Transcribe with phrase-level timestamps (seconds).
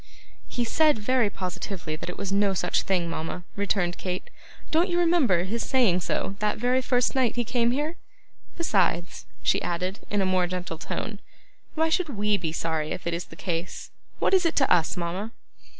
[0.47, 4.31] 'He said very positively that it was no such thing, mama,' returned Kate.
[4.71, 7.97] 'Don't you remember his saying so that very first night he came here?
[8.57, 11.19] Besides,' she added, in a more gentle tone,
[11.75, 13.91] 'why should WE be sorry if it is the case?
[14.17, 15.33] What is it to us, mama?